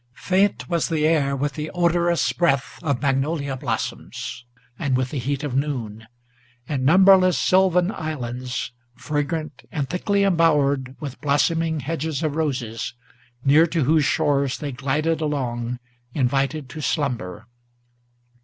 Faint 0.15 0.67
was 0.67 0.89
the 0.89 1.05
air 1.05 1.35
with 1.35 1.53
the 1.53 1.69
odorous 1.75 2.33
breath 2.33 2.79
of 2.81 3.03
magnolia 3.03 3.55
blossoms, 3.55 4.45
And 4.79 4.97
with 4.97 5.11
the 5.11 5.19
heat 5.19 5.43
of 5.43 5.55
noon; 5.55 6.07
and 6.67 6.83
numberless 6.83 7.37
sylvan 7.37 7.91
islands, 7.91 8.71
Fragrant 8.95 9.61
and 9.71 9.87
thickly 9.87 10.23
embowered 10.23 10.95
with 10.99 11.21
blossoming 11.21 11.81
hedges 11.81 12.23
of 12.23 12.35
roses, 12.35 12.95
Near 13.45 13.67
to 13.67 13.83
whose 13.83 14.03
shores 14.05 14.57
they 14.57 14.71
glided 14.71 15.21
along, 15.21 15.77
invited 16.15 16.67
to 16.69 16.81
slumber. 16.81 17.45